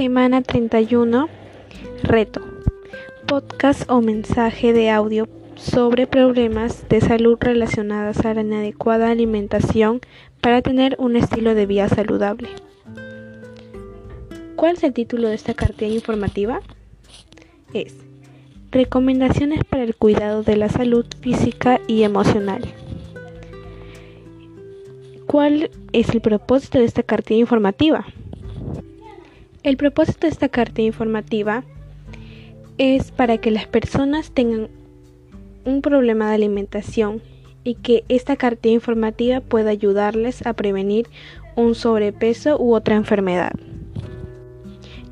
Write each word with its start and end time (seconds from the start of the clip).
Semana 0.00 0.40
31. 0.40 1.28
Reto. 2.04 2.40
Podcast 3.26 3.82
o 3.90 4.00
mensaje 4.00 4.72
de 4.72 4.88
audio 4.88 5.28
sobre 5.56 6.06
problemas 6.06 6.88
de 6.88 7.02
salud 7.02 7.36
relacionados 7.38 8.24
a 8.24 8.32
la 8.32 8.40
inadecuada 8.40 9.10
alimentación 9.10 10.00
para 10.40 10.62
tener 10.62 10.96
un 10.98 11.16
estilo 11.16 11.54
de 11.54 11.66
vida 11.66 11.86
saludable. 11.90 12.48
¿Cuál 14.56 14.76
es 14.76 14.84
el 14.84 14.94
título 14.94 15.28
de 15.28 15.34
esta 15.34 15.52
cartilla 15.52 15.92
informativa? 15.92 16.62
Es 17.74 17.94
Recomendaciones 18.70 19.64
para 19.64 19.82
el 19.82 19.94
cuidado 19.94 20.42
de 20.42 20.56
la 20.56 20.70
salud 20.70 21.04
física 21.20 21.78
y 21.86 22.04
emocional. 22.04 22.62
¿Cuál 25.26 25.70
es 25.92 26.08
el 26.08 26.22
propósito 26.22 26.78
de 26.78 26.86
esta 26.86 27.02
cartilla 27.02 27.40
informativa? 27.40 28.06
El 29.62 29.76
propósito 29.76 30.20
de 30.26 30.28
esta 30.28 30.48
carta 30.48 30.80
informativa 30.80 31.64
es 32.78 33.10
para 33.10 33.36
que 33.36 33.50
las 33.50 33.66
personas 33.66 34.30
tengan 34.30 34.68
un 35.66 35.82
problema 35.82 36.28
de 36.28 36.36
alimentación 36.36 37.20
y 37.62 37.74
que 37.74 38.04
esta 38.08 38.36
carta 38.36 38.68
informativa 38.68 39.42
pueda 39.42 39.68
ayudarles 39.68 40.46
a 40.46 40.54
prevenir 40.54 41.08
un 41.56 41.74
sobrepeso 41.74 42.56
u 42.58 42.74
otra 42.74 42.96
enfermedad. 42.96 43.52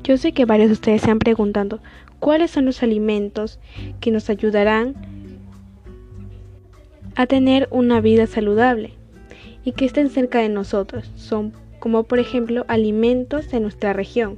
Yo 0.03 0.17
sé 0.17 0.31
que 0.31 0.45
varios 0.45 0.69
de 0.69 0.73
ustedes 0.73 1.03
se 1.03 1.11
han 1.11 1.19
preguntando 1.19 1.79
cuáles 2.19 2.49
son 2.49 2.65
los 2.65 2.81
alimentos 2.81 3.59
que 3.99 4.09
nos 4.09 4.31
ayudarán 4.31 4.95
a 7.15 7.27
tener 7.27 7.67
una 7.69 8.01
vida 8.01 8.25
saludable 8.25 8.93
y 9.63 9.73
que 9.73 9.85
estén 9.85 10.09
cerca 10.09 10.39
de 10.39 10.49
nosotros. 10.49 11.11
Son 11.15 11.53
como 11.79 12.03
por 12.03 12.19
ejemplo 12.19 12.65
alimentos 12.67 13.49
de 13.49 13.59
nuestra 13.59 13.93
región. 13.93 14.37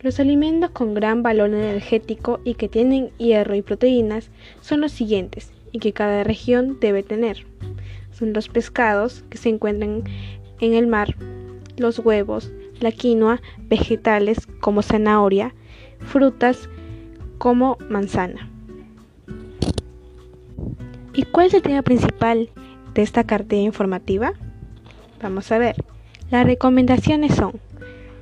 Los 0.00 0.20
alimentos 0.20 0.70
con 0.70 0.92
gran 0.92 1.22
valor 1.22 1.48
energético 1.48 2.40
y 2.44 2.54
que 2.54 2.68
tienen 2.68 3.10
hierro 3.16 3.54
y 3.54 3.62
proteínas 3.62 4.30
son 4.60 4.80
los 4.82 4.92
siguientes 4.92 5.50
y 5.72 5.78
que 5.78 5.92
cada 5.92 6.24
región 6.24 6.78
debe 6.78 7.02
tener. 7.02 7.46
Son 8.12 8.32
los 8.32 8.48
pescados 8.48 9.24
que 9.30 9.38
se 9.38 9.48
encuentran 9.48 10.04
en 10.60 10.74
el 10.74 10.86
mar, 10.86 11.16
los 11.76 11.98
huevos, 11.98 12.52
la 12.80 12.92
quinoa, 12.92 13.40
vegetales 13.68 14.46
como 14.60 14.82
zanahoria, 14.82 15.54
frutas 16.00 16.68
como 17.38 17.78
manzana. 17.88 18.50
¿Y 21.14 21.22
cuál 21.22 21.46
es 21.46 21.54
el 21.54 21.62
tema 21.62 21.82
principal 21.82 22.50
de 22.92 23.02
esta 23.02 23.24
cartilla 23.24 23.62
informativa? 23.62 24.34
Vamos 25.22 25.50
a 25.50 25.58
ver. 25.58 25.76
Las 26.34 26.46
recomendaciones 26.46 27.36
son 27.36 27.60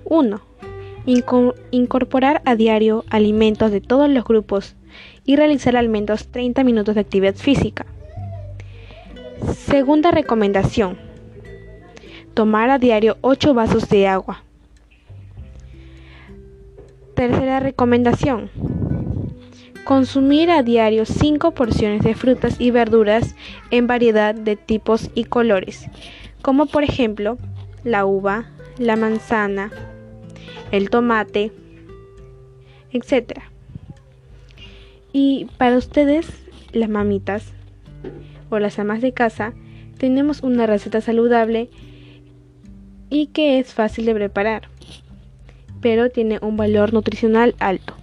1. 0.04 0.42
Incorporar 1.70 2.42
a 2.44 2.56
diario 2.56 3.06
alimentos 3.08 3.72
de 3.72 3.80
todos 3.80 4.06
los 4.10 4.22
grupos 4.24 4.76
y 5.24 5.36
realizar 5.36 5.78
al 5.78 5.88
menos 5.88 6.26
30 6.26 6.62
minutos 6.62 6.94
de 6.94 7.00
actividad 7.00 7.36
física. 7.36 7.86
Segunda 9.54 10.10
recomendación. 10.10 10.98
Tomar 12.34 12.68
a 12.68 12.78
diario 12.78 13.16
8 13.22 13.54
vasos 13.54 13.88
de 13.88 14.06
agua. 14.06 14.44
Tercera 17.14 17.60
recomendación. 17.60 18.50
Consumir 19.86 20.50
a 20.50 20.62
diario 20.62 21.06
5 21.06 21.52
porciones 21.52 22.02
de 22.02 22.14
frutas 22.14 22.60
y 22.60 22.72
verduras 22.72 23.34
en 23.70 23.86
variedad 23.86 24.34
de 24.34 24.56
tipos 24.56 25.08
y 25.14 25.24
colores, 25.24 25.86
como 26.42 26.66
por 26.66 26.84
ejemplo 26.84 27.38
la 27.84 28.06
uva, 28.06 28.46
la 28.78 28.96
manzana, 28.96 29.70
el 30.70 30.90
tomate, 30.90 31.52
etc. 32.92 33.40
Y 35.12 35.46
para 35.58 35.76
ustedes, 35.76 36.26
las 36.72 36.88
mamitas 36.88 37.44
o 38.50 38.58
las 38.58 38.78
amas 38.78 39.00
de 39.00 39.12
casa, 39.12 39.52
tenemos 39.98 40.42
una 40.42 40.66
receta 40.66 41.00
saludable 41.00 41.70
y 43.10 43.26
que 43.26 43.58
es 43.58 43.74
fácil 43.74 44.06
de 44.06 44.14
preparar, 44.14 44.68
pero 45.80 46.10
tiene 46.10 46.38
un 46.40 46.56
valor 46.56 46.92
nutricional 46.92 47.54
alto. 47.58 47.94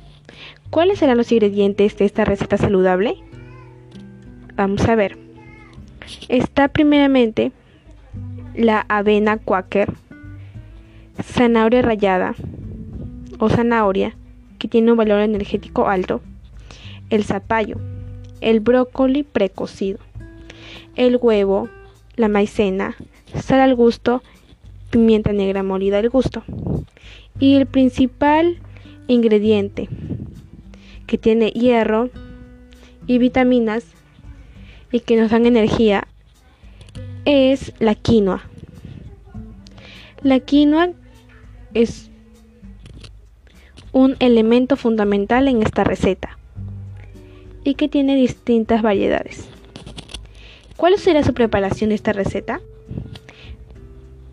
¿Cuáles 0.69 0.99
serán 0.99 1.17
los 1.17 1.31
ingredientes 1.31 1.97
de 1.97 2.05
esta 2.05 2.25
receta 2.25 2.57
saludable? 2.57 3.15
Vamos 4.55 4.87
a 4.87 4.93
ver. 4.93 5.17
Está 6.27 6.67
primeramente 6.67 7.51
la 8.59 8.85
avena 8.89 9.37
quaker, 9.37 9.93
zanahoria 11.23 11.81
rallada 11.81 12.35
o 13.39 13.47
zanahoria 13.47 14.17
que 14.57 14.67
tiene 14.67 14.91
un 14.91 14.97
valor 14.97 15.21
energético 15.21 15.87
alto, 15.87 16.19
el 17.09 17.23
zapallo, 17.23 17.77
el 18.41 18.59
brócoli 18.59 19.23
precocido, 19.23 19.99
el 20.97 21.17
huevo, 21.21 21.69
la 22.17 22.27
maicena, 22.27 22.97
sal 23.33 23.61
al 23.61 23.75
gusto, 23.75 24.21
pimienta 24.89 25.31
negra 25.31 25.63
molida 25.63 25.99
al 25.99 26.09
gusto. 26.09 26.43
Y 27.39 27.55
el 27.55 27.65
principal 27.65 28.57
ingrediente 29.07 29.87
que 31.07 31.17
tiene 31.17 31.51
hierro 31.51 32.09
y 33.07 33.19
vitaminas 33.19 33.85
y 34.91 34.99
que 34.99 35.15
nos 35.15 35.31
dan 35.31 35.45
energía 35.45 36.09
es 37.29 37.73
la 37.77 37.93
quinoa. 37.93 38.41
La 40.23 40.39
quinoa 40.39 40.89
es 41.75 42.09
un 43.91 44.15
elemento 44.19 44.75
fundamental 44.75 45.47
en 45.47 45.61
esta 45.61 45.83
receta 45.83 46.39
y 47.63 47.75
que 47.75 47.87
tiene 47.87 48.15
distintas 48.15 48.81
variedades. 48.81 49.47
¿Cuál 50.75 50.97
será 50.97 51.23
su 51.23 51.35
preparación 51.35 51.89
de 51.89 51.97
esta 51.97 52.13
receta? 52.13 52.61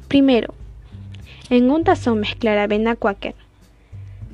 Primero, 0.09 0.55
en 1.51 1.71
un 1.71 1.85
tazón 1.85 2.21
mezclar 2.21 2.57
avena 2.57 2.97
quaker, 2.97 3.35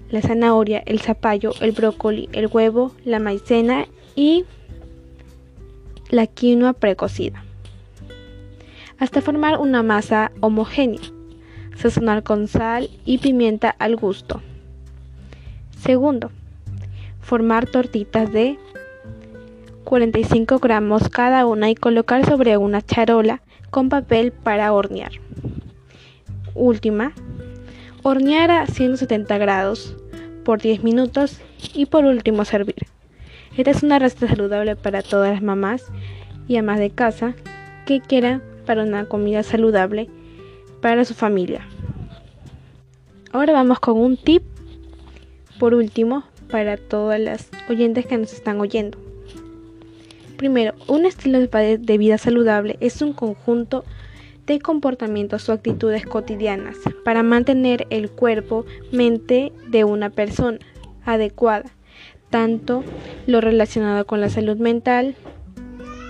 la 0.08 0.22
zanahoria, 0.22 0.84
el 0.86 1.00
zapallo, 1.00 1.52
el 1.60 1.72
brócoli, 1.72 2.28
el 2.32 2.46
huevo, 2.46 2.94
la 3.04 3.18
maicena 3.18 3.88
y 4.14 4.44
la 6.10 6.28
quinoa 6.28 6.74
precocida 6.74 7.42
hasta 9.02 9.20
formar 9.20 9.58
una 9.58 9.82
masa 9.82 10.30
homogénea. 10.38 11.00
Sazonar 11.74 12.22
con 12.22 12.46
sal 12.46 12.88
y 13.04 13.18
pimienta 13.18 13.68
al 13.68 13.96
gusto. 13.96 14.40
Segundo, 15.76 16.30
formar 17.20 17.66
tortitas 17.66 18.32
de 18.32 18.60
45 19.82 20.60
gramos 20.60 21.08
cada 21.08 21.46
una 21.46 21.68
y 21.68 21.74
colocar 21.74 22.24
sobre 22.24 22.56
una 22.56 22.80
charola 22.80 23.42
con 23.70 23.88
papel 23.88 24.30
para 24.30 24.72
hornear. 24.72 25.10
Última, 26.54 27.12
hornear 28.04 28.52
a 28.52 28.68
170 28.68 29.36
grados 29.38 29.96
por 30.44 30.60
10 30.60 30.84
minutos 30.84 31.40
y 31.74 31.86
por 31.86 32.04
último 32.04 32.44
servir. 32.44 32.86
Esta 33.56 33.72
es 33.72 33.82
una 33.82 33.98
receta 33.98 34.28
saludable 34.28 34.76
para 34.76 35.02
todas 35.02 35.32
las 35.32 35.42
mamás 35.42 35.86
y 36.46 36.56
amas 36.56 36.78
de 36.78 36.90
casa 36.90 37.34
que 37.84 38.00
quieran 38.00 38.51
para 38.66 38.82
una 38.82 39.06
comida 39.06 39.42
saludable 39.42 40.08
para 40.80 41.04
su 41.04 41.14
familia. 41.14 41.66
Ahora 43.32 43.52
vamos 43.52 43.80
con 43.80 43.98
un 43.98 44.16
tip 44.16 44.42
por 45.58 45.74
último 45.74 46.24
para 46.50 46.76
todas 46.76 47.18
las 47.20 47.48
oyentes 47.68 48.04
que 48.06 48.18
nos 48.18 48.32
están 48.32 48.60
oyendo. 48.60 48.98
Primero, 50.36 50.74
un 50.88 51.06
estilo 51.06 51.38
de 51.38 51.98
vida 51.98 52.18
saludable 52.18 52.76
es 52.80 53.00
un 53.00 53.12
conjunto 53.12 53.84
de 54.46 54.58
comportamientos 54.58 55.48
o 55.48 55.52
actitudes 55.52 56.04
cotidianas 56.04 56.76
para 57.04 57.22
mantener 57.22 57.86
el 57.90 58.10
cuerpo, 58.10 58.66
mente 58.90 59.52
de 59.68 59.84
una 59.84 60.10
persona 60.10 60.58
adecuada, 61.04 61.70
tanto 62.30 62.82
lo 63.26 63.40
relacionado 63.40 64.04
con 64.04 64.20
la 64.20 64.28
salud 64.28 64.56
mental, 64.56 65.14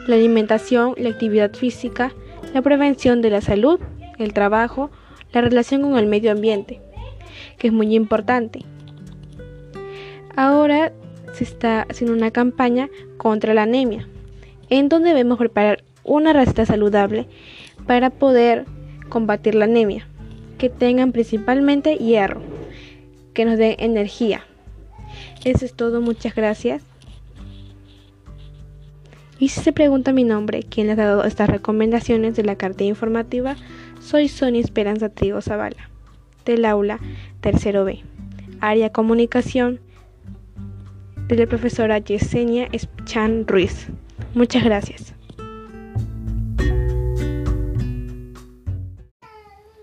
la 0.07 0.17
alimentación, 0.17 0.95
la 0.97 1.11
actividad 1.11 1.53
física, 1.53 2.13
la 2.53 2.63
prevención 2.63 3.23
de 3.23 3.31
la 3.31 3.41
salud, 3.41 3.81
el 4.19 4.33
trabajo, 4.33 4.91
la 5.33 5.41
relación 5.41 5.83
con 5.83 5.97
el 5.97 6.07
medio 6.07 6.33
ambiente, 6.33 6.81
que 7.59 7.69
es 7.69 7.73
muy 7.73 7.95
importante. 7.95 8.61
Ahora 10.37 10.93
se 11.33 11.45
está 11.45 11.83
haciendo 11.89 12.17
una 12.17 12.31
campaña 12.31 12.89
contra 13.17 13.55
la 13.55 13.63
anemia, 13.63 14.09
en 14.71 14.89
donde 14.89 15.11
debemos 15.11 15.39
preparar 15.39 15.85
una 16.05 16.33
receta 16.33 16.67
saludable 16.67 17.27
para 17.87 18.11
poder 18.11 18.67
combatir 19.09 19.55
la 19.55 19.65
anemia, 19.65 20.07
que 20.59 20.69
tengan 20.69 21.13
principalmente 21.13 21.97
hierro, 21.97 22.41
que 23.35 23.45
nos 23.45 23.59
dé 23.59 23.77
energía. 23.79 24.45
Eso 25.45 25.65
es 25.65 25.75
todo, 25.75 26.01
muchas 26.01 26.35
gracias. 26.35 26.83
Y 29.43 29.49
si 29.49 29.61
se 29.61 29.73
pregunta 29.73 30.13
mi 30.13 30.23
nombre, 30.23 30.63
¿quién 30.63 30.87
les 30.87 30.97
ha 31.01 31.05
dado 31.05 31.25
estas 31.25 31.51
recomendaciones 31.51 32.37
de 32.37 32.45
la 32.45 32.55
carta 32.55 32.85
informativa? 32.85 33.57
Soy 34.01 34.29
Sonia 34.29 34.61
Esperanza 34.61 35.09
Trigo 35.09 35.41
Zavala, 35.41 35.91
del 36.45 36.65
aula 36.65 37.01
tercero 37.41 37.85
B. 37.85 38.05
área 38.61 38.93
comunicación 38.93 39.81
de 41.27 41.35
la 41.35 41.49
profesora 41.49 41.99
Yesenia 41.99 42.69
Chan 43.05 43.49
Ruiz. 43.49 43.89
Muchas 44.33 44.63
gracias. 44.63 45.13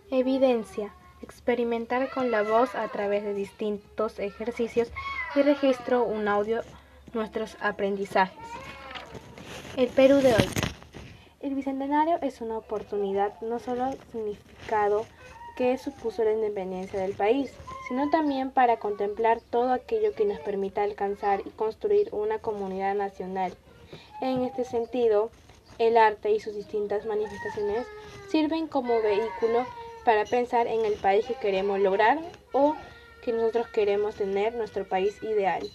Evidencia. 0.09 0.94
Experimentar 1.21 2.09
con 2.12 2.31
la 2.31 2.44
voz 2.44 2.75
a 2.75 2.88
través 2.88 3.25
de 3.25 3.33
distintos 3.33 4.19
ejercicios 4.19 4.89
y 5.35 5.41
registro 5.41 6.05
un 6.05 6.29
audio 6.29 6.62
nuestros 7.13 7.57
aprendizajes. 7.59 8.38
El 9.79 9.87
Perú 9.87 10.17
de 10.17 10.33
hoy. 10.33 10.49
El 11.39 11.55
Bicentenario 11.55 12.17
es 12.21 12.41
una 12.41 12.57
oportunidad 12.57 13.39
no 13.39 13.59
solo 13.59 13.93
significado 14.11 15.05
que 15.55 15.77
supuso 15.77 16.21
la 16.25 16.33
independencia 16.33 16.99
del 16.99 17.13
país, 17.13 17.53
sino 17.87 18.09
también 18.09 18.51
para 18.51 18.75
contemplar 18.75 19.39
todo 19.39 19.71
aquello 19.71 20.13
que 20.13 20.25
nos 20.25 20.37
permita 20.41 20.83
alcanzar 20.83 21.43
y 21.45 21.49
construir 21.51 22.09
una 22.11 22.39
comunidad 22.39 22.93
nacional. 22.93 23.53
En 24.19 24.43
este 24.43 24.65
sentido, 24.65 25.31
el 25.77 25.95
arte 25.95 26.29
y 26.31 26.41
sus 26.41 26.55
distintas 26.55 27.05
manifestaciones 27.05 27.87
sirven 28.27 28.67
como 28.67 29.01
vehículo 29.01 29.65
para 30.03 30.25
pensar 30.25 30.67
en 30.67 30.83
el 30.83 30.95
país 30.95 31.25
que 31.25 31.35
queremos 31.35 31.79
lograr 31.79 32.19
o 32.51 32.75
que 33.23 33.31
nosotros 33.31 33.69
queremos 33.69 34.15
tener, 34.15 34.55
nuestro 34.55 34.85
país 34.85 35.23
ideal. 35.23 35.65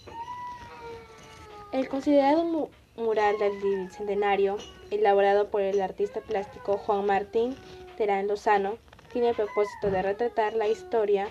El 1.71 1.89
considerado 1.89 2.69
mural 2.97 3.37
del 3.37 3.57
Bicentenario, 3.59 4.57
elaborado 4.91 5.49
por 5.49 5.61
el 5.61 5.81
artista 5.81 6.21
plástico 6.21 6.77
Juan 6.77 7.05
Martín 7.05 7.55
Terán 7.97 8.27
Lozano, 8.27 8.77
tiene 9.11 9.29
el 9.29 9.35
propósito 9.35 9.91
de 9.91 10.01
retratar 10.01 10.53
la 10.53 10.67
historia, 10.67 11.29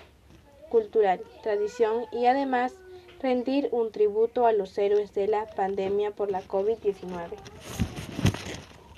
cultural, 0.69 1.21
tradición 1.43 2.05
y 2.11 2.25
además 2.25 2.73
rendir 3.21 3.69
un 3.71 3.91
tributo 3.91 4.45
a 4.45 4.51
los 4.51 4.77
héroes 4.77 5.13
de 5.13 5.27
la 5.27 5.45
pandemia 5.45 6.11
por 6.11 6.31
la 6.31 6.41
COVID-19. 6.41 7.29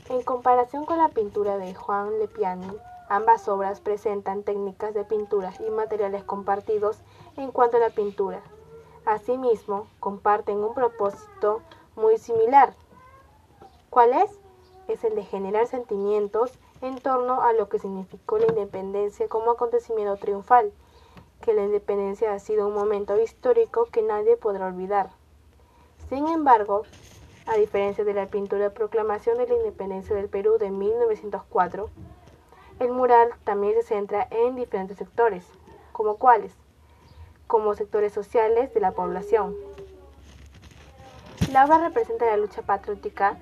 En 0.09 0.21
comparación 0.23 0.85
con 0.85 0.97
la 0.97 1.09
pintura 1.09 1.57
de 1.57 1.73
Juan 1.73 2.19
Lepiani, 2.19 2.71
ambas 3.09 3.47
obras 3.47 3.81
presentan 3.81 4.43
técnicas 4.43 4.93
de 4.93 5.03
pintura 5.03 5.53
y 5.65 5.69
materiales 5.69 6.23
compartidos 6.23 6.97
en 7.35 7.51
cuanto 7.51 7.77
a 7.77 7.81
la 7.81 7.89
pintura. 7.89 8.41
Asimismo, 9.05 9.87
comparten 9.99 10.57
un 10.57 10.73
propósito 10.73 11.61
muy 11.97 12.17
similar. 12.17 12.73
¿Cuál 13.89 14.13
es? 14.13 14.39
Es 14.87 15.03
el 15.03 15.15
de 15.15 15.23
generar 15.23 15.67
sentimientos 15.67 16.57
en 16.81 16.99
torno 16.99 17.41
a 17.41 17.51
lo 17.53 17.67
que 17.67 17.79
significó 17.79 18.37
la 18.37 18.45
independencia 18.47 19.27
como 19.27 19.51
acontecimiento 19.51 20.15
triunfal, 20.17 20.71
que 21.41 21.53
la 21.53 21.63
independencia 21.63 22.33
ha 22.33 22.39
sido 22.39 22.67
un 22.67 22.73
momento 22.73 23.19
histórico 23.19 23.85
que 23.91 24.01
nadie 24.01 24.37
podrá 24.37 24.67
olvidar. 24.67 25.09
Sin 26.09 26.27
embargo, 26.27 26.83
a 27.47 27.55
diferencia 27.55 28.03
de 28.03 28.13
la 28.13 28.27
pintura 28.27 28.69
Proclamación 28.69 29.37
de 29.37 29.47
la 29.47 29.55
Independencia 29.55 30.15
del 30.15 30.29
Perú 30.29 30.57
de 30.57 30.69
1904, 30.69 31.89
el 32.79 32.91
mural 32.91 33.29
también 33.43 33.73
se 33.73 33.83
centra 33.83 34.27
en 34.29 34.55
diferentes 34.55 34.97
sectores, 34.97 35.45
como 35.91 36.17
cuáles, 36.17 36.53
como 37.47 37.73
sectores 37.73 38.13
sociales 38.13 38.73
de 38.73 38.79
la 38.81 38.91
población, 38.91 39.55
la 41.51 41.65
obra 41.65 41.79
representa 41.79 42.25
la 42.25 42.37
lucha 42.37 42.61
patriótica 42.61 43.37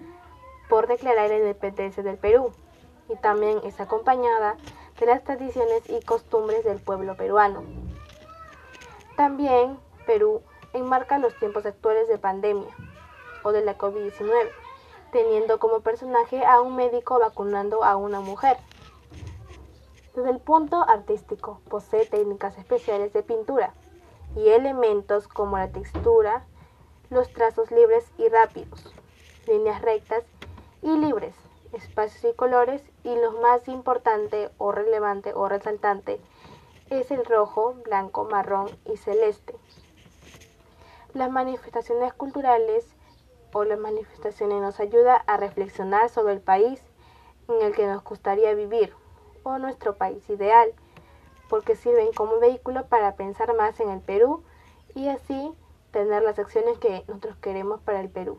por 0.70 0.88
declarar 0.88 1.30
la 1.30 1.38
independencia 1.38 2.04
del 2.04 2.18
Perú 2.18 2.52
y 3.10 3.16
también 3.18 3.60
es 3.64 3.80
acompañada 3.80 4.56
de 5.00 5.06
las 5.06 5.24
tradiciones 5.24 5.90
y 5.90 6.04
costumbres 6.04 6.64
del 6.64 6.80
pueblo 6.80 7.16
peruano. 7.16 7.64
También 9.16 9.78
Perú 10.06 10.42
enmarca 10.74 11.20
los 11.20 11.38
tiempos 11.40 11.66
actuales 11.66 12.08
de 12.08 12.18
pandemia 12.18 12.74
o 13.44 13.52
de 13.52 13.64
la 13.64 13.78
COVID-19, 13.78 14.50
teniendo 15.12 15.60
como 15.60 15.82
personaje 15.82 16.44
a 16.46 16.62
un 16.62 16.76
médico 16.76 17.20
vacunando 17.20 17.84
a 17.84 17.96
una 17.96 18.20
mujer. 18.20 18.58
Desde 20.16 20.30
el 20.30 20.40
punto 20.40 20.82
artístico, 20.88 21.62
posee 21.70 22.06
técnicas 22.06 22.58
especiales 22.58 23.14
de 23.14 23.24
pintura 23.24 23.74
y 24.36 24.50
elementos 24.50 25.28
como 25.28 25.58
la 25.58 25.70
textura, 25.70 26.46
los 27.16 27.32
trazos 27.32 27.72
libres 27.72 28.12
y 28.18 28.28
rápidos, 28.28 28.94
líneas 29.48 29.82
rectas 29.82 30.26
y 30.82 30.90
libres, 30.98 31.34
espacios 31.72 32.34
y 32.34 32.36
colores 32.36 32.82
y 33.06 33.16
lo 33.16 33.32
más 33.40 33.70
importante 33.70 34.50
o 34.58 34.74
relevante 34.74 35.34
o 35.34 35.48
resaltante 35.48 36.20
es 36.90 37.12
el 37.12 37.24
rojo, 37.24 37.76
blanco, 37.86 38.26
marrón 38.26 38.68
y 38.84 38.98
celeste. 38.98 39.56
Las 41.14 41.32
manifestaciones 41.32 42.14
culturales 42.14 42.86
o 43.54 43.64
las 43.64 43.80
manifestaciones 43.80 44.62
nos 44.62 44.82
ayudan 44.82 45.22
a 45.26 45.38
reflexionar 45.38 46.10
sobre 46.10 46.34
el 46.34 46.42
país 46.42 46.82
en 47.48 47.62
el 47.62 47.74
que 47.74 47.88
nos 47.88 48.04
gustaría 48.04 48.54
vivir 48.56 48.94
o 49.44 49.58
nuestro 49.58 49.96
país 49.96 50.30
ideal, 50.30 50.74
porque 51.48 51.78
sirven 51.78 52.12
como 52.12 52.42
vehículo 52.42 52.88
para 52.88 53.16
pensar 53.16 53.56
más 53.56 53.80
en 53.80 53.90
el 53.90 54.02
Perú 54.02 54.44
y 54.94 55.08
así 55.08 55.56
tener 55.96 56.24
las 56.24 56.38
acciones 56.38 56.78
que 56.78 57.06
nosotros 57.08 57.38
queremos 57.38 57.80
para 57.80 58.02
el 58.02 58.10
Perú. 58.10 58.38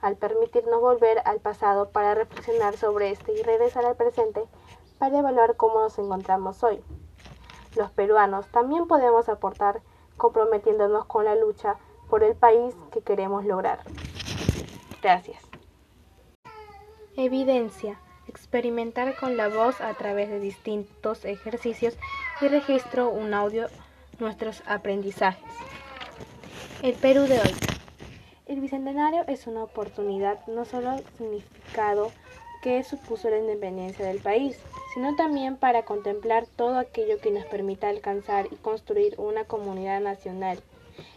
Al 0.00 0.16
permitirnos 0.16 0.80
volver 0.80 1.22
al 1.24 1.38
pasado 1.38 1.90
para 1.90 2.16
reflexionar 2.16 2.76
sobre 2.76 3.12
este 3.12 3.32
y 3.32 3.42
regresar 3.42 3.84
al 3.84 3.94
presente 3.94 4.42
para 4.98 5.20
evaluar 5.20 5.54
cómo 5.54 5.80
nos 5.80 5.96
encontramos 6.00 6.64
hoy. 6.64 6.82
Los 7.76 7.92
peruanos 7.92 8.48
también 8.48 8.88
podemos 8.88 9.28
aportar 9.28 9.82
comprometiéndonos 10.16 11.04
con 11.06 11.26
la 11.26 11.36
lucha 11.36 11.76
por 12.10 12.24
el 12.24 12.34
país 12.34 12.74
que 12.90 13.02
queremos 13.02 13.44
lograr. 13.44 13.78
Gracias. 15.00 15.40
Evidencia. 17.14 18.00
Experimentar 18.26 19.16
con 19.16 19.36
la 19.36 19.48
voz 19.48 19.80
a 19.80 19.94
través 19.94 20.28
de 20.28 20.40
distintos 20.40 21.24
ejercicios 21.24 21.96
y 22.40 22.48
registro 22.48 23.10
un 23.10 23.32
audio 23.32 23.68
nuestros 24.18 24.64
aprendizajes. 24.66 25.44
El 26.80 26.94
Perú 26.94 27.22
de 27.22 27.40
hoy. 27.40 27.54
El 28.46 28.60
Bicentenario 28.60 29.24
es 29.26 29.48
una 29.48 29.64
oportunidad 29.64 30.46
no 30.46 30.64
solo 30.64 30.96
significado 31.16 32.12
que 32.62 32.84
supuso 32.84 33.28
la 33.30 33.38
independencia 33.38 34.06
del 34.06 34.20
país, 34.20 34.56
sino 34.94 35.16
también 35.16 35.56
para 35.56 35.84
contemplar 35.84 36.46
todo 36.46 36.78
aquello 36.78 37.18
que 37.20 37.32
nos 37.32 37.44
permita 37.46 37.88
alcanzar 37.88 38.46
y 38.52 38.54
construir 38.54 39.16
una 39.18 39.42
comunidad 39.42 40.00
nacional. 40.00 40.60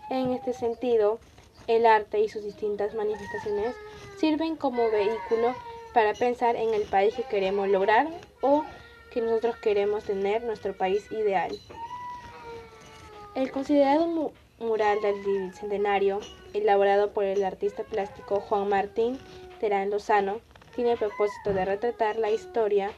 En 0.10 0.32
este 0.32 0.54
sentido, 0.54 1.20
el 1.68 1.86
arte 1.86 2.20
y 2.20 2.28
sus 2.28 2.44
distintas 2.44 2.96
manifestaciones 2.96 3.76
sirven 4.20 4.56
como 4.56 4.90
vehículo 4.90 5.54
para 5.94 6.16
pensar 6.16 6.56
en 6.56 6.74
el 6.74 6.84
país 6.84 7.14
que 7.14 7.24
queremos 7.24 7.70
lograr 7.70 8.08
o 8.42 8.64
que 9.14 9.22
nosotros 9.22 9.58
queremos 9.58 10.06
tener, 10.06 10.44
nuestro 10.44 10.76
país 10.76 11.12
ideal. 11.12 11.56
El 13.36 13.52
considerado 13.52 14.32
mural 14.62 15.02
del 15.02 15.20
Bicentenario, 15.24 16.20
elaborado 16.54 17.12
por 17.12 17.24
el 17.24 17.44
artista 17.44 17.84
plástico 17.84 18.40
Juan 18.40 18.70
Martín 18.70 19.20
Terán 19.60 19.90
Lozano, 19.90 20.40
tiene 20.76 20.94
el 20.94 20.98
propósito 20.98 21.54
de 21.54 21.66
retratar 21.66 22.18
la 22.18 22.32
historia, 22.32 22.92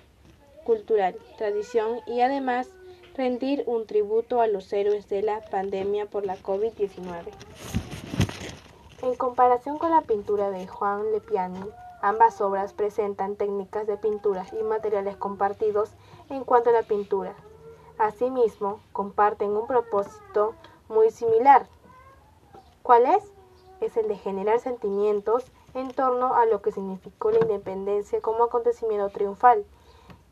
cultural, 0.64 1.16
tradición 1.38 2.00
y 2.06 2.22
además 2.22 2.70
rendir 3.16 3.64
un 3.66 3.86
tributo 3.86 4.42
a 4.42 4.48
los 4.48 4.72
héroes 4.74 5.10
de 5.10 5.22
la 5.22 5.42
pandemia 5.42 6.06
por 6.06 6.26
la 6.26 6.38
COVID-19. 6.38 7.32
En 9.02 9.16
comparación 9.16 9.78
con 9.78 9.92
la 9.92 10.02
pintura 10.02 10.50
de 10.50 10.68
Juan 10.68 11.12
Lepiani, 11.12 11.60
ambas 12.02 12.40
obras 12.42 12.74
presentan 12.74 13.36
técnicas 13.36 13.88
de 13.88 13.98
pintura 13.98 14.46
y 14.58 14.64
materiales 14.64 15.18
compartidos 15.18 15.92
en 16.30 16.44
cuanto 16.44 16.70
a 16.70 16.74
la 16.74 16.84
pintura. 16.84 17.36
Asimismo, 17.98 18.80
comparten 18.92 19.52
un 19.52 19.68
propósito 19.68 20.56
muy 20.90 21.12
similar. 21.12 21.68
¿Cuál 22.82 23.06
es? 23.06 23.24
Es 23.82 23.98
el 23.98 24.08
de 24.08 24.18
generar 24.18 24.60
sentimientos 24.60 25.52
en 25.74 25.92
torno 25.92 26.36
a 26.36 26.46
lo 26.46 26.62
que 26.62 26.72
significó 26.72 27.32
la 27.32 27.40
independencia 27.40 28.22
como 28.22 28.44
acontecimiento 28.44 29.10
triunfal, 29.10 29.66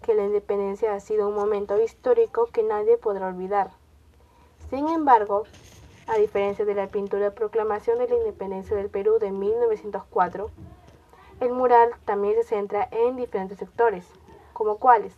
que 0.01 0.13
la 0.13 0.23
independencia 0.23 0.93
ha 0.93 0.99
sido 0.99 1.27
un 1.27 1.35
momento 1.35 1.81
histórico 1.81 2.47
que 2.47 2.63
nadie 2.63 2.97
podrá 2.97 3.27
olvidar. 3.27 3.71
Sin 4.69 4.87
embargo, 4.89 5.43
a 6.07 6.15
diferencia 6.15 6.65
de 6.65 6.75
la 6.75 6.87
pintura 6.87 7.31
Proclamación 7.31 7.99
de 7.99 8.09
la 8.09 8.15
Independencia 8.15 8.75
del 8.75 8.89
Perú 8.89 9.17
de 9.19 9.31
1904, 9.31 10.49
el 11.39 11.53
mural 11.53 11.91
también 12.05 12.35
se 12.35 12.43
centra 12.43 12.87
en 12.91 13.15
diferentes 13.15 13.57
sectores, 13.57 14.05
como 14.53 14.77
cuáles, 14.77 15.13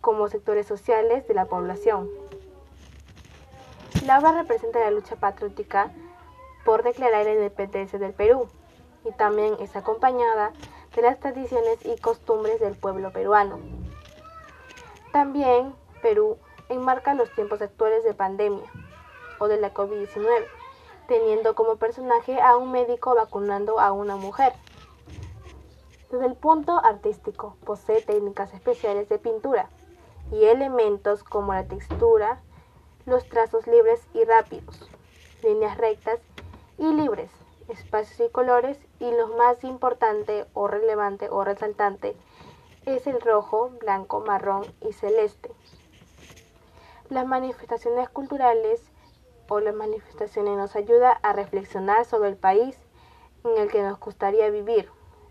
como 0.00 0.28
sectores 0.28 0.66
sociales 0.66 1.26
de 1.26 1.34
la 1.34 1.46
población, 1.46 2.10
la 4.04 4.18
obra 4.18 4.32
representa 4.32 4.80
la 4.80 4.90
lucha 4.90 5.16
patriótica 5.16 5.90
por 6.64 6.82
declarar 6.82 7.24
la 7.24 7.32
independencia 7.32 7.98
del 7.98 8.12
Perú 8.12 8.48
y 9.04 9.12
también 9.12 9.56
es 9.60 9.76
acompañada 9.76 10.52
de 10.94 11.02
las 11.02 11.18
tradiciones 11.20 11.84
y 11.84 11.98
costumbres 12.00 12.60
del 12.60 12.76
pueblo 12.76 13.12
peruano. 13.12 13.58
También 15.12 15.74
Perú 16.02 16.38
enmarca 16.68 17.14
los 17.14 17.32
tiempos 17.34 17.62
actuales 17.62 18.04
de 18.04 18.14
pandemia 18.14 18.64
o 19.38 19.48
de 19.48 19.60
la 19.60 19.72
COVID-19, 19.72 20.46
teniendo 21.08 21.54
como 21.54 21.76
personaje 21.76 22.40
a 22.40 22.56
un 22.56 22.72
médico 22.72 23.14
vacunando 23.14 23.80
a 23.80 23.92
una 23.92 24.16
mujer. 24.16 24.52
Desde 26.10 26.26
el 26.26 26.34
punto 26.34 26.78
artístico, 26.84 27.56
posee 27.64 28.02
técnicas 28.02 28.52
especiales 28.54 29.08
de 29.08 29.18
pintura 29.18 29.68
y 30.30 30.44
elementos 30.44 31.24
como 31.24 31.52
la 31.52 31.64
textura, 31.64 32.40
los 33.06 33.28
trazos 33.28 33.66
libres 33.66 34.06
y 34.14 34.24
rápidos, 34.24 34.88
líneas 35.42 35.76
rectas 35.76 36.20
y 36.78 36.86
libres, 36.92 37.30
espacios 37.68 38.28
y 38.28 38.32
colores, 38.32 38.78
y 38.98 39.10
lo 39.10 39.28
más 39.36 39.62
importante 39.64 40.46
o 40.54 40.68
relevante 40.68 41.28
o 41.30 41.44
resaltante 41.44 42.16
es 42.86 43.06
el 43.06 43.20
rojo, 43.20 43.70
blanco, 43.80 44.20
marrón 44.20 44.64
y 44.80 44.92
celeste. 44.92 45.50
Las 47.10 47.26
manifestaciones 47.26 48.08
culturales 48.08 48.82
o 49.48 49.60
las 49.60 49.74
manifestaciones 49.74 50.56
nos 50.56 50.74
ayudan 50.74 51.16
a 51.22 51.32
reflexionar 51.32 52.04
sobre 52.06 52.30
el 52.30 52.36
país 52.36 52.78
en 53.44 53.58
el 53.58 53.70
que 53.70 53.82
nos 53.82 54.00
gustaría 54.00 54.48
vivir 54.50 54.88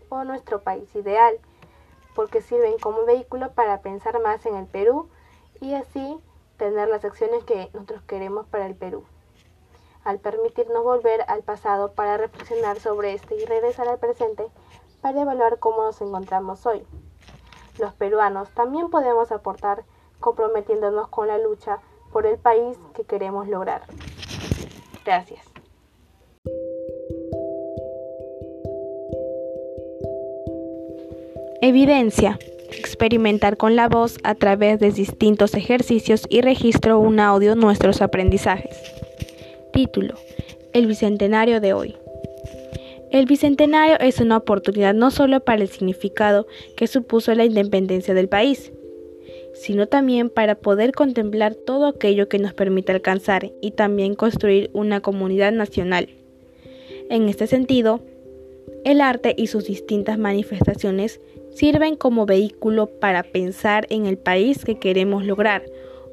o 0.08 0.22
nuestro 0.24 0.62
país 0.62 0.94
ideal, 0.94 1.36
porque 2.14 2.40
sirven 2.40 2.78
como 2.78 3.04
vehículo 3.04 3.52
para 3.52 3.80
pensar 3.80 4.20
más 4.20 4.46
en 4.46 4.54
el 4.54 4.66
Perú 4.66 5.08
y 5.60 5.74
así 5.74 6.20
tener 6.56 6.88
las 6.88 7.04
acciones 7.04 7.44
que 7.44 7.70
nosotros 7.72 8.02
queremos 8.06 8.46
para 8.46 8.66
el 8.66 8.74
Perú. 8.74 9.04
Al 10.04 10.18
permitirnos 10.18 10.84
volver 10.84 11.22
al 11.28 11.42
pasado 11.42 11.92
para 11.92 12.16
reflexionar 12.16 12.78
sobre 12.78 13.14
este 13.14 13.36
y 13.36 13.44
regresar 13.44 13.88
al 13.88 13.98
presente 13.98 14.46
para 15.00 15.22
evaluar 15.22 15.58
cómo 15.58 15.82
nos 15.82 16.00
encontramos 16.00 16.64
hoy. 16.66 16.84
Los 17.78 17.92
peruanos 17.94 18.50
también 18.50 18.90
podemos 18.90 19.32
aportar 19.32 19.84
comprometiéndonos 20.20 21.08
con 21.08 21.28
la 21.28 21.38
lucha 21.38 21.80
por 22.12 22.26
el 22.26 22.38
país 22.38 22.78
que 22.94 23.04
queremos 23.04 23.48
lograr. 23.48 23.82
Gracias. 25.04 25.44
Evidencia. 31.60 32.38
Experimentar 32.78 33.56
con 33.56 33.76
la 33.76 33.88
voz 33.88 34.18
a 34.24 34.34
través 34.34 34.80
de 34.80 34.90
distintos 34.90 35.54
ejercicios 35.54 36.26
y 36.28 36.40
registro 36.40 36.98
un 36.98 37.20
audio 37.20 37.54
nuestros 37.54 38.02
aprendizajes. 38.02 38.76
Título. 39.72 40.14
El 40.72 40.86
Bicentenario 40.86 41.60
de 41.60 41.72
hoy. 41.72 41.96
El 43.10 43.26
Bicentenario 43.26 43.98
es 44.00 44.20
una 44.20 44.36
oportunidad 44.36 44.92
no 44.94 45.10
solo 45.10 45.40
para 45.40 45.62
el 45.62 45.68
significado 45.68 46.46
que 46.76 46.86
supuso 46.86 47.34
la 47.34 47.44
independencia 47.44 48.12
del 48.12 48.28
país, 48.28 48.72
sino 49.54 49.86
también 49.86 50.30
para 50.30 50.56
poder 50.56 50.92
contemplar 50.92 51.54
todo 51.54 51.86
aquello 51.86 52.28
que 52.28 52.38
nos 52.38 52.54
permite 52.54 52.92
alcanzar 52.92 53.52
y 53.62 53.70
también 53.70 54.14
construir 54.14 54.70
una 54.72 55.00
comunidad 55.00 55.52
nacional. 55.52 56.08
En 57.08 57.28
este 57.28 57.46
sentido, 57.46 58.00
el 58.84 59.00
arte 59.00 59.34
y 59.36 59.46
sus 59.46 59.66
distintas 59.66 60.18
manifestaciones 60.18 61.20
sirven 61.54 61.96
como 61.96 62.26
vehículo 62.26 62.86
para 62.86 63.22
pensar 63.22 63.86
en 63.90 64.06
el 64.06 64.18
país 64.18 64.64
que 64.64 64.78
queremos 64.78 65.24
lograr 65.24 65.62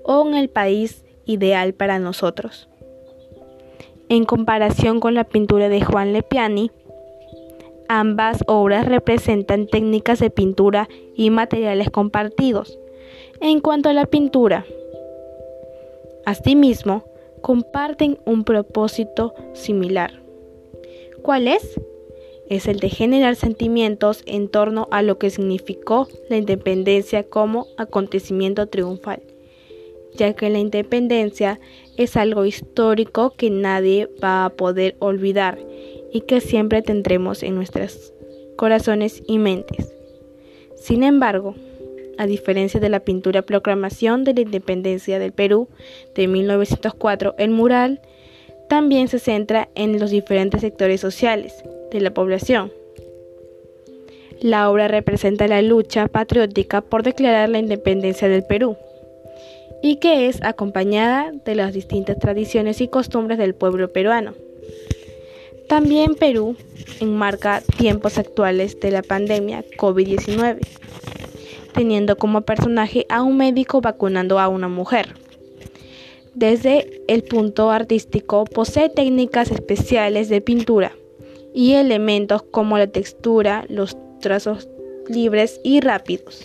o 0.04 0.28
en 0.28 0.36
el 0.36 0.50
país 0.50 1.04
ideal 1.26 1.74
para 1.74 2.00
nosotros. 2.00 2.70
En 4.10 4.26
comparación 4.26 5.00
con 5.00 5.14
la 5.14 5.24
pintura 5.24 5.70
de 5.70 5.82
Juan 5.82 6.14
Lepiani, 6.14 6.72
ambas 7.88 8.44
obras 8.48 8.86
representan 8.86 9.68
técnicas 9.68 10.20
de 10.20 10.30
pintura 10.30 10.88
y 11.16 11.30
materiales 11.30 11.90
compartidos. 11.90 12.78
En 13.40 13.60
cuanto 13.60 13.90
a 13.90 13.94
la 13.94 14.06
pintura, 14.06 14.66
asimismo, 16.26 17.04
comparten 17.42 18.20
un 18.26 18.44
propósito 18.44 19.34
similar. 19.54 20.22
¿Cuál 21.22 21.48
es? 21.48 21.80
Es 22.52 22.68
el 22.68 22.82
de 22.82 22.90
generar 22.90 23.38
sentimientos 23.38 24.24
en 24.26 24.50
torno 24.50 24.90
a 24.92 25.02
lo 25.02 25.18
que 25.18 25.30
significó 25.30 26.10
la 26.30 26.36
independencia 26.36 27.24
como 27.24 27.68
acontecimiento 27.78 28.68
triunfal, 28.68 29.24
ya 30.16 30.34
que 30.34 30.50
la 30.50 30.60
independencia 30.60 31.62
es 31.96 32.18
algo 32.18 32.44
histórico 32.44 33.32
que 33.38 33.50
nadie 33.50 34.10
va 34.22 34.44
a 34.44 34.50
poder 34.50 34.98
olvidar 35.00 35.60
y 36.12 36.22
que 36.22 36.42
siempre 36.42 36.82
tendremos 36.82 37.42
en 37.42 37.56
nuestros 37.56 38.14
corazones 38.58 39.24
y 39.28 39.38
mentes. 39.38 39.94
Sin 40.76 41.04
embargo, 41.04 41.56
a 42.18 42.26
diferencia 42.26 42.82
de 42.82 42.90
la 42.90 43.00
pintura 43.00 43.44
Proclamación 43.44 44.26
de 44.26 44.34
la 44.34 44.42
Independencia 44.42 45.20
del 45.20 45.32
Perú 45.32 45.70
de 46.16 46.28
1904, 46.28 47.34
el 47.38 47.52
mural 47.52 48.02
también 48.72 49.10
se 49.10 49.20
centra 49.20 49.68
en 49.76 50.00
los 50.00 50.12
diferentes 50.12 50.62
sectores 50.62 51.02
sociales, 51.02 51.62
de 51.92 52.00
la 52.00 52.14
población. 52.14 52.72
La 54.40 54.70
obra 54.72 54.88
representa 54.88 55.46
la 55.50 55.62
lucha 55.62 56.08
patriótica 56.08 56.80
por 56.80 57.04
declarar 57.04 57.50
la 57.50 57.60
independencia 57.60 58.30
del 58.30 58.46
Perú 58.46 58.78
y 59.84 59.98
que 59.98 60.30
es 60.30 60.42
acompañada 60.42 61.34
de 61.44 61.56
las 61.56 61.74
distintas 61.74 62.18
tradiciones 62.18 62.80
y 62.80 62.88
costumbres 62.88 63.38
del 63.38 63.56
pueblo 63.56 63.92
peruano. 63.92 64.36
También 65.68 66.16
Perú 66.16 66.56
enmarca 67.02 67.62
tiempos 67.78 68.18
actuales 68.18 68.80
de 68.80 68.92
la 68.92 69.04
pandemia 69.04 69.66
COVID-19, 69.78 70.60
teniendo 71.74 72.16
como 72.16 72.40
personaje 72.40 73.06
a 73.10 73.22
un 73.22 73.36
médico 73.36 73.82
vacunando 73.82 74.40
a 74.40 74.48
una 74.48 74.70
mujer. 74.70 75.21
Desde 76.34 77.02
el 77.10 77.24
punto 77.24 77.72
artístico 77.72 78.46
posee 78.46 78.90
técnicas 78.90 79.52
especiales 79.52 80.30
de 80.30 80.40
pintura, 80.40 80.94
y 81.54 81.74
elementos 81.74 82.44
como 82.44 82.78
la 82.78 82.88
textura, 82.88 83.66
los 83.68 83.98
trazos 84.22 84.70
libres 85.10 85.60
y 85.64 85.82
rápidos, 85.82 86.42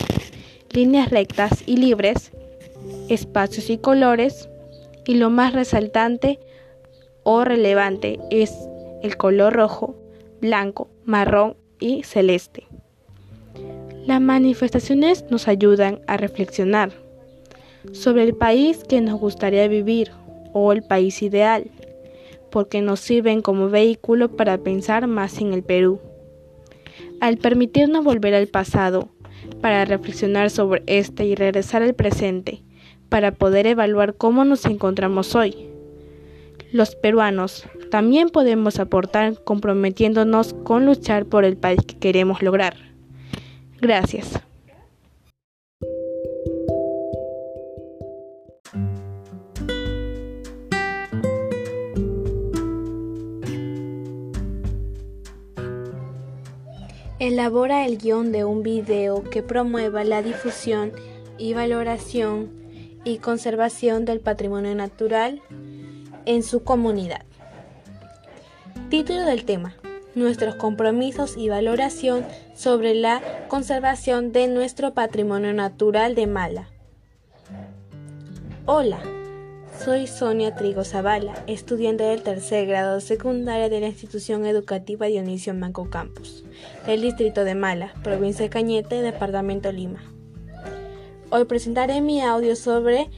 líneas 0.71 1.11
rectas 1.11 1.63
y 1.67 1.77
libres, 1.77 2.33
espacios 3.09 3.71
y 3.71 3.79
colores, 3.79 4.49
y 5.07 5.15
lo 5.15 5.31
más 5.31 5.53
resaltante 5.53 6.41
o 7.23 7.45
relevante 7.45 8.19
es 8.31 8.53
el 9.05 9.17
color 9.17 9.53
rojo, 9.53 9.95
blanco, 10.41 10.89
marrón 11.05 11.57
y 11.79 12.03
celeste. 12.03 12.67
Las 14.05 14.21
manifestaciones 14.21 15.25
nos 15.31 15.47
ayudan 15.47 16.01
a 16.09 16.17
reflexionar 16.17 17.06
sobre 17.93 18.23
el 18.23 18.35
país 18.35 18.85
que 18.85 19.01
nos 19.01 19.19
gustaría 19.19 19.69
vivir 19.69 20.11
o 20.53 20.73
el 20.73 20.83
país 20.83 21.23
ideal 21.23 21.71
porque 22.57 22.81
nos 22.81 23.01
sirven 23.01 23.43
como 23.43 23.69
vehículo 23.69 24.35
para 24.35 24.57
pensar 24.57 25.07
más 25.07 25.43
en 25.43 25.53
el 25.53 25.63
Perú. 25.63 26.01
Al 27.21 27.37
permitirnos 27.37 28.03
volver 28.03 28.35
al 28.35 28.47
pasado, 28.47 29.11
para 29.61 29.85
reflexionar 29.85 30.49
sobre 30.49 30.83
este 30.87 31.27
y 31.27 31.35
regresar 31.35 31.83
al 31.83 31.95
presente, 31.95 32.63
para 33.11 33.33
poder 33.33 33.67
evaluar 33.67 34.15
cómo 34.15 34.45
nos 34.47 34.65
encontramos 34.65 35.35
hoy. 35.35 35.69
Los 36.73 36.97
peruanos 36.97 37.67
también 37.91 38.31
podemos 38.31 38.81
aportar 38.81 39.43
comprometiéndonos 39.45 40.55
con 40.65 40.87
luchar 40.87 41.27
por 41.27 41.45
el 41.45 41.57
país 41.59 41.81
que 41.87 41.99
queremos 41.99 42.43
lograr. 42.43 42.75
Gracias. 43.81 44.41
Elabora 57.27 57.85
el 57.85 57.99
guion 57.99 58.31
de 58.31 58.45
un 58.45 58.63
video 58.63 59.25
que 59.25 59.43
promueva 59.43 60.05
la 60.05 60.23
difusión 60.23 60.93
y 61.39 61.55
valoración 61.55 62.53
y 63.03 63.19
conservación 63.19 64.05
del 64.05 64.21
patrimonio 64.21 64.77
natural 64.77 65.43
en 66.25 66.45
su 66.45 66.63
comunidad. 66.63 67.23
Título 68.91 69.25
del 69.25 69.45
tema. 69.45 69.75
Nuestros 70.15 70.55
compromisos 70.55 71.37
y 71.37 71.49
valoración 71.49 72.25
sobre 72.55 72.95
la 72.95 73.21
conservación 73.49 74.31
de 74.31 74.47
nuestro 74.47 74.95
patrimonio 74.95 75.53
natural 75.53 76.15
de 76.15 76.29
Mala. 76.29 76.69
Hola, 78.67 79.01
soy 79.85 80.07
Sonia 80.07 80.55
Trigo 80.55 80.85
Zavala, 80.85 81.35
estudiante 81.47 82.05
del 82.05 82.23
tercer 82.23 82.67
grado 82.67 83.01
secundaria 83.01 83.69
de 83.69 83.81
la 83.81 83.89
institución 83.89 84.47
educativa 84.47 85.07
Dionisio 85.07 85.55
Manco 85.55 85.91
Campus, 85.91 86.45
del 86.87 87.03
distrito 87.03 87.45
de 87.45 87.55
Mala, 87.55 87.95
provincia 88.03 88.45
de 88.45 88.51
Cañete, 88.51 89.03
departamento 89.03 89.71
Lima. 89.73 90.03
Hoy 91.31 91.45
presentaré 91.45 92.01
mi 92.01 92.21
audio 92.21 92.57
sobre 92.57 93.11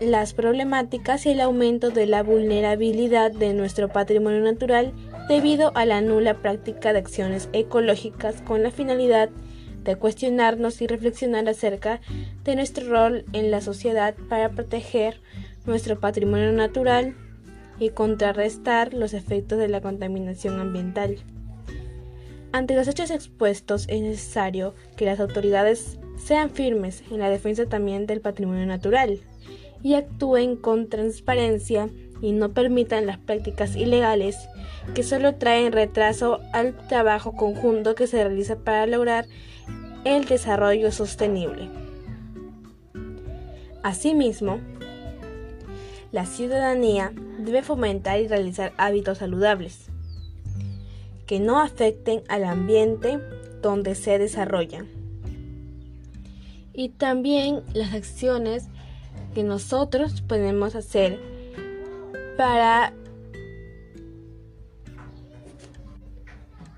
las 0.00 0.34
problemáticas 0.34 1.24
y 1.26 1.30
el 1.30 1.40
aumento 1.40 1.90
de 1.90 2.06
la 2.06 2.22
vulnerabilidad 2.22 3.32
de 3.32 3.54
nuestro 3.54 3.88
patrimonio 3.88 4.40
natural 4.40 4.92
debido 5.28 5.72
a 5.74 5.86
la 5.86 6.00
nula 6.00 6.34
práctica 6.42 6.92
de 6.92 6.98
acciones 6.98 7.48
ecológicas 7.52 8.42
con 8.42 8.62
la 8.62 8.70
finalidad 8.70 9.30
de 9.84 9.96
cuestionarnos 9.96 10.82
y 10.82 10.86
reflexionar 10.86 11.48
acerca 11.48 12.00
de 12.44 12.56
nuestro 12.56 12.88
rol 12.88 13.24
en 13.32 13.50
la 13.50 13.60
sociedad 13.60 14.14
para 14.28 14.50
proteger 14.50 15.20
nuestro 15.66 15.98
patrimonio 16.00 16.52
natural 16.52 17.14
y 17.78 17.90
contrarrestar 17.90 18.94
los 18.94 19.14
efectos 19.14 19.58
de 19.58 19.68
la 19.68 19.80
contaminación 19.80 20.60
ambiental. 20.60 21.16
Ante 22.52 22.74
los 22.74 22.88
hechos 22.88 23.10
expuestos 23.10 23.86
es 23.88 24.00
necesario 24.00 24.74
que 24.96 25.04
las 25.04 25.20
autoridades 25.20 25.98
sean 26.16 26.50
firmes 26.50 27.02
en 27.10 27.18
la 27.18 27.28
defensa 27.28 27.66
también 27.66 28.06
del 28.06 28.20
patrimonio 28.20 28.66
natural 28.66 29.20
y 29.82 29.94
actúen 29.94 30.56
con 30.56 30.88
transparencia 30.88 31.90
y 32.22 32.32
no 32.32 32.52
permitan 32.52 33.06
las 33.06 33.18
prácticas 33.18 33.76
ilegales 33.76 34.36
que 34.94 35.02
solo 35.02 35.34
traen 35.34 35.72
retraso 35.72 36.40
al 36.52 36.74
trabajo 36.88 37.36
conjunto 37.36 37.94
que 37.94 38.06
se 38.06 38.24
realiza 38.24 38.56
para 38.56 38.86
lograr 38.86 39.26
el 40.04 40.24
desarrollo 40.24 40.92
sostenible. 40.92 41.68
Asimismo, 43.82 44.60
la 46.16 46.24
ciudadanía 46.24 47.12
debe 47.40 47.62
fomentar 47.62 48.18
y 48.18 48.26
realizar 48.26 48.72
hábitos 48.78 49.18
saludables 49.18 49.90
que 51.26 51.40
no 51.40 51.60
afecten 51.60 52.22
al 52.28 52.44
ambiente 52.44 53.18
donde 53.60 53.94
se 53.94 54.18
desarrollan. 54.18 54.88
Y 56.72 56.88
también 56.88 57.60
las 57.74 57.92
acciones 57.92 58.68
que 59.34 59.42
nosotros 59.42 60.22
podemos 60.22 60.74
hacer 60.74 61.20
para 62.38 62.94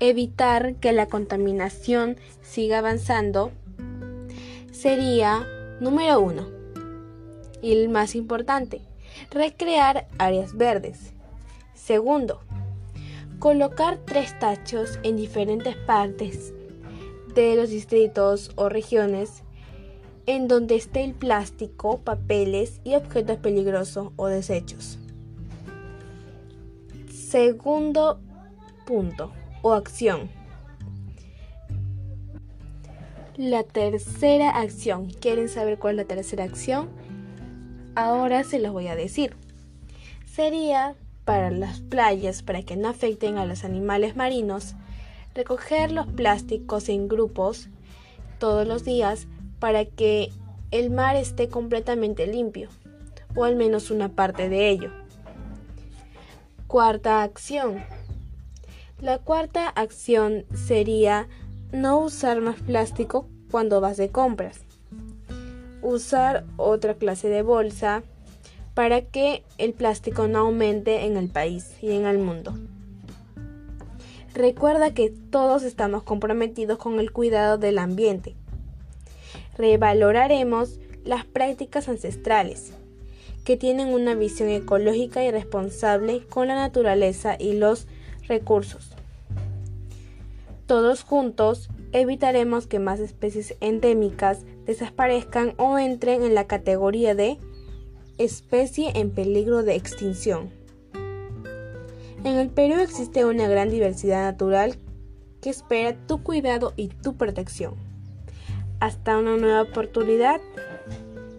evitar 0.01 0.75
que 0.75 0.91
la 0.91 1.05
contaminación 1.05 2.17
siga 2.41 2.79
avanzando 2.79 3.53
sería 4.73 5.47
número 5.79 6.19
uno 6.19 6.45
y 7.61 7.71
el 7.71 7.87
más 7.87 8.15
importante 8.15 8.88
recrear 9.31 10.07
áreas 10.17 10.55
verdes 10.55 11.13
segundo 11.73 12.41
colocar 13.39 13.99
tres 14.05 14.37
tachos 14.37 14.99
en 15.03 15.15
diferentes 15.15 15.75
partes 15.75 16.53
de 17.33 17.55
los 17.55 17.69
distritos 17.69 18.51
o 18.55 18.69
regiones 18.69 19.43
en 20.25 20.47
donde 20.47 20.75
esté 20.75 21.03
el 21.03 21.13
plástico, 21.13 21.99
papeles 21.99 22.81
y 22.83 22.93
objetos 22.95 23.37
peligrosos 23.37 24.11
o 24.15 24.27
desechos. 24.27 24.99
Segundo 27.11 28.19
punto 28.85 29.31
o 29.61 29.73
acción. 29.73 30.29
La 33.37 33.63
tercera 33.63 34.49
acción. 34.49 35.09
¿Quieren 35.09 35.49
saber 35.49 35.79
cuál 35.79 35.93
es 35.99 36.07
la 36.07 36.15
tercera 36.15 36.43
acción? 36.43 36.89
Ahora 37.99 38.45
se 38.45 38.59
los 38.59 38.71
voy 38.71 38.87
a 38.87 38.95
decir. 38.95 39.35
Sería 40.25 40.95
para 41.25 41.51
las 41.51 41.81
playas, 41.81 42.43
para 42.43 42.61
que 42.61 42.77
no 42.77 42.87
afecten 42.87 43.37
a 43.37 43.45
los 43.45 43.65
animales 43.65 44.15
marinos, 44.15 44.75
recoger 45.35 45.91
los 45.91 46.07
plásticos 46.07 46.87
en 46.87 47.09
grupos 47.09 47.67
todos 48.37 48.65
los 48.65 48.85
días 48.85 49.27
para 49.59 49.83
que 49.83 50.31
el 50.71 50.91
mar 50.91 51.17
esté 51.17 51.49
completamente 51.49 52.25
limpio, 52.25 52.69
o 53.35 53.43
al 53.43 53.57
menos 53.57 53.91
una 53.91 54.07
parte 54.07 54.47
de 54.47 54.69
ello. 54.69 54.91
Cuarta 56.67 57.21
acción. 57.21 57.83
La 59.01 59.17
cuarta 59.17 59.67
acción 59.67 60.45
sería 60.55 61.27
no 61.73 61.99
usar 61.99 62.39
más 62.39 62.61
plástico 62.61 63.27
cuando 63.51 63.81
vas 63.81 63.97
de 63.97 64.09
compras. 64.09 64.68
Usar 65.81 66.45
otra 66.57 66.95
clase 66.95 67.29
de 67.29 67.41
bolsa 67.41 68.03
para 68.73 69.01
que 69.01 69.43
el 69.57 69.73
plástico 69.73 70.27
no 70.27 70.39
aumente 70.39 71.05
en 71.05 71.17
el 71.17 71.29
país 71.29 71.75
y 71.81 71.91
en 71.91 72.05
el 72.05 72.17
mundo. 72.17 72.53
Recuerda 74.33 74.93
que 74.93 75.09
todos 75.09 75.63
estamos 75.63 76.03
comprometidos 76.03 76.77
con 76.77 76.99
el 76.99 77.11
cuidado 77.11 77.57
del 77.57 77.77
ambiente 77.77 78.35
revaloraremos 79.59 80.79
las 81.03 81.25
prácticas 81.25 81.89
ancestrales, 81.89 82.71
que 83.43 83.57
tienen 83.57 83.89
una 83.89 84.15
visión 84.15 84.47
ecológica 84.47 85.23
y 85.25 85.31
responsable 85.31 86.25
con 86.27 86.47
la 86.47 86.55
naturaleza 86.55 87.35
y 87.37 87.53
los 87.53 87.85
recursos. 88.25 88.91
Todos 90.65 91.03
juntos 91.03 91.69
evitaremos 91.91 92.67
que 92.67 92.79
más 92.79 93.01
especies 93.01 93.55
endémicas 93.59 94.39
desaparezcan 94.69 95.55
o 95.57 95.79
entren 95.79 96.21
en 96.21 96.35
la 96.35 96.45
categoría 96.45 97.15
de 97.15 97.39
especie 98.19 98.91
en 98.93 99.09
peligro 99.09 99.63
de 99.63 99.75
extinción. 99.75 100.51
En 102.23 102.35
el 102.35 102.49
Perú 102.49 102.79
existe 102.79 103.25
una 103.25 103.47
gran 103.47 103.71
diversidad 103.71 104.31
natural 104.31 104.77
que 105.41 105.49
espera 105.49 105.97
tu 106.05 106.21
cuidado 106.21 106.73
y 106.75 106.89
tu 106.89 107.17
protección 107.17 107.75
hasta 108.79 109.17
una 109.17 109.37
nueva 109.37 109.63
oportunidad 109.63 110.39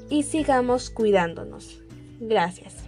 y 0.08 0.24
sigamos 0.24 0.90
cuidándonos. 0.90 1.80
Gracias. 2.18 2.79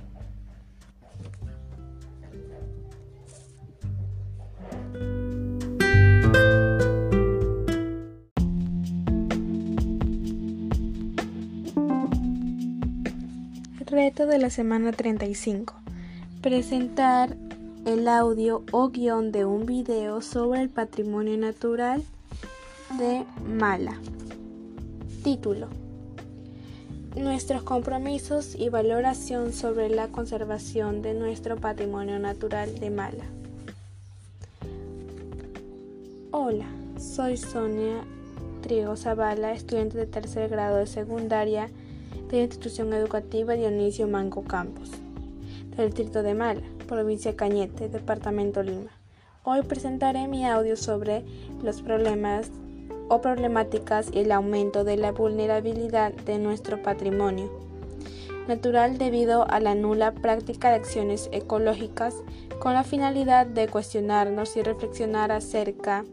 Reto 13.92 14.24
de 14.26 14.38
la 14.38 14.48
semana 14.48 14.90
35. 14.90 15.74
Presentar 16.40 17.37
el 17.85 18.09
audio 18.09 18.64
o 18.72 18.88
guion 18.88 19.33
de 19.33 19.44
un 19.44 19.66
video 19.66 20.22
sobre 20.22 20.62
el 20.62 20.70
patrimonio 20.70 21.37
natural 21.37 22.02
de 22.98 23.26
Mala. 23.46 24.00
Título. 25.22 25.68
Nuestros 27.16 27.64
compromisos 27.64 28.55
y 28.59 28.70
valoración 28.70 29.52
sobre 29.52 29.90
la 29.90 30.09
conservación 30.09 31.02
de 31.02 31.12
nuestro 31.12 31.57
patrimonio 31.59 32.18
natural 32.18 32.81
de 32.81 32.88
Mala. 32.88 33.26
Hola, 36.31 36.64
soy 36.98 37.37
Sonia 37.37 38.05
Trigo 38.62 38.96
Zavala, 38.96 39.52
estudiante 39.52 39.98
de 39.98 40.07
tercer 40.07 40.48
grado 40.48 40.78
de 40.78 40.87
secundaria 40.87 41.68
de 42.33 42.38
la 42.38 42.45
institución 42.45 42.95
educativa 42.95 43.53
Dionisio 43.53 44.09
Manco 44.09 44.42
Campos, 44.42 44.90
del 45.77 45.88
distrito 45.90 46.23
de 46.23 46.33
Mala, 46.33 46.62
provincia 46.88 47.37
Cañete, 47.37 47.90
departamento 47.90 48.62
Lima. 48.62 48.90
Hoy 49.45 49.61
presentaré 49.61 50.27
mi 50.29 50.47
audio 50.47 50.79
sobre 50.79 51.27
los 51.62 51.83
problemas 51.83 52.51
o 53.11 53.21
problemáticas 53.21 54.09
y 54.14 54.21
el 54.21 54.33
aumento 54.33 54.83
de 54.83 54.97
la 54.97 55.12
vulnerabilidad 55.12 56.14
de 56.14 56.38
nuestro 56.38 56.83
patrimonio 56.83 57.51
natural 58.49 58.97
debido 58.97 59.47
a 59.51 59.61
la 59.61 59.75
nula 59.75 60.14
práctica 60.14 60.71
de 60.71 60.77
acciones 60.77 61.29
ecológicas 61.33 62.14
con 62.61 62.73
la 62.73 62.83
finalidad 62.83 63.45
de 63.45 63.68
cuestionarnos 63.68 64.57
y 64.57 64.62
reflexionar 64.62 65.33
acerca 65.33 66.07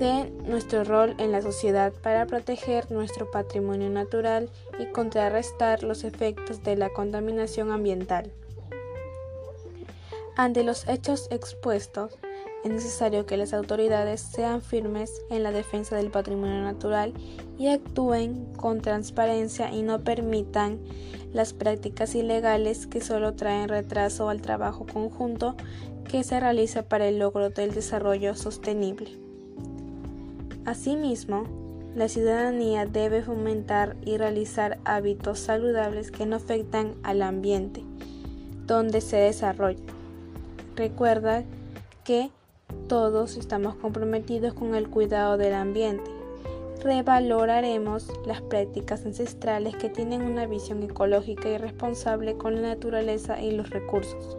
de 0.00 0.30
nuestro 0.46 0.82
rol 0.82 1.14
en 1.18 1.30
la 1.30 1.42
sociedad 1.42 1.92
para 1.92 2.26
proteger 2.26 2.90
nuestro 2.90 3.30
patrimonio 3.30 3.90
natural 3.90 4.48
y 4.78 4.86
contrarrestar 4.86 5.82
los 5.82 6.04
efectos 6.04 6.62
de 6.62 6.74
la 6.74 6.88
contaminación 6.88 7.70
ambiental. 7.70 8.32
Ante 10.36 10.64
los 10.64 10.88
hechos 10.88 11.28
expuestos, 11.30 12.16
es 12.64 12.70
necesario 12.70 13.26
que 13.26 13.36
las 13.36 13.52
autoridades 13.52 14.22
sean 14.22 14.62
firmes 14.62 15.12
en 15.28 15.42
la 15.42 15.52
defensa 15.52 15.96
del 15.96 16.10
patrimonio 16.10 16.62
natural 16.62 17.12
y 17.58 17.68
actúen 17.68 18.54
con 18.54 18.80
transparencia 18.80 19.70
y 19.70 19.82
no 19.82 20.02
permitan 20.02 20.80
las 21.34 21.52
prácticas 21.52 22.14
ilegales 22.14 22.86
que 22.86 23.02
solo 23.02 23.34
traen 23.34 23.68
retraso 23.68 24.30
al 24.30 24.40
trabajo 24.40 24.86
conjunto 24.90 25.56
que 26.10 26.24
se 26.24 26.40
realiza 26.40 26.88
para 26.88 27.06
el 27.06 27.18
logro 27.18 27.50
del 27.50 27.74
desarrollo 27.74 28.34
sostenible. 28.34 29.29
Asimismo, 30.64 31.44
la 31.94 32.08
ciudadanía 32.08 32.86
debe 32.86 33.22
fomentar 33.22 33.96
y 34.04 34.16
realizar 34.16 34.78
hábitos 34.84 35.38
saludables 35.38 36.10
que 36.10 36.26
no 36.26 36.36
afectan 36.36 36.94
al 37.02 37.22
ambiente 37.22 37.82
donde 38.70 39.00
se 39.00 39.16
desarrolla. 39.16 39.82
Recuerda 40.76 41.42
que 42.04 42.30
todos 42.88 43.36
estamos 43.36 43.74
comprometidos 43.74 44.54
con 44.54 44.76
el 44.76 44.88
cuidado 44.88 45.36
del 45.36 45.54
ambiente. 45.54 46.08
Revaloraremos 46.82 48.08
las 48.24 48.40
prácticas 48.40 49.04
ancestrales 49.04 49.74
que 49.74 49.90
tienen 49.90 50.22
una 50.22 50.46
visión 50.46 50.82
ecológica 50.84 51.48
y 51.48 51.58
responsable 51.58 52.36
con 52.36 52.54
la 52.54 52.68
naturaleza 52.68 53.42
y 53.42 53.50
los 53.50 53.70
recursos. 53.70 54.38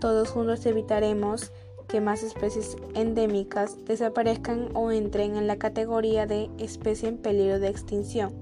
Todos 0.00 0.30
juntos 0.30 0.64
evitaremos 0.64 1.52
que 1.88 2.00
más 2.00 2.22
especies 2.22 2.76
endémicas 2.94 3.84
desaparezcan 3.84 4.68
o 4.74 4.90
entren 4.90 5.36
en 5.36 5.46
la 5.46 5.56
categoría 5.56 6.26
de 6.26 6.50
especie 6.58 7.08
en 7.08 7.18
peligro 7.18 7.58
de 7.58 7.68
extinción. 7.68 8.32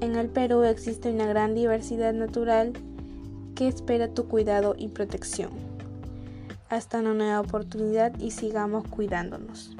En 0.00 0.16
el 0.16 0.28
Perú 0.28 0.64
existe 0.64 1.10
una 1.10 1.26
gran 1.26 1.54
diversidad 1.54 2.12
natural 2.12 2.72
que 3.54 3.68
espera 3.68 4.08
tu 4.08 4.26
cuidado 4.26 4.74
y 4.76 4.88
protección. 4.88 5.50
Hasta 6.68 6.98
una 6.98 7.14
nueva 7.14 7.40
oportunidad 7.40 8.18
y 8.18 8.32
sigamos 8.32 8.84
cuidándonos. 8.88 9.76